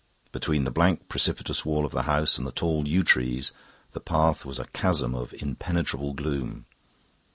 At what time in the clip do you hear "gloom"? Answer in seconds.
6.15-6.65